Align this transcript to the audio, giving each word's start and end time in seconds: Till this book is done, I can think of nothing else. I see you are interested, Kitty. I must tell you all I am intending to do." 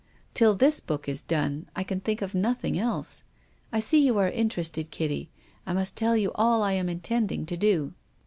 Till 0.33 0.55
this 0.55 0.79
book 0.79 1.07
is 1.07 1.21
done, 1.21 1.69
I 1.75 1.83
can 1.83 1.99
think 1.99 2.23
of 2.23 2.33
nothing 2.33 2.75
else. 2.75 3.23
I 3.71 3.79
see 3.79 4.03
you 4.03 4.17
are 4.17 4.31
interested, 4.31 4.89
Kitty. 4.89 5.29
I 5.63 5.73
must 5.73 5.95
tell 5.95 6.17
you 6.17 6.31
all 6.33 6.63
I 6.63 6.73
am 6.73 6.89
intending 6.89 7.45
to 7.45 7.55
do." 7.55 7.93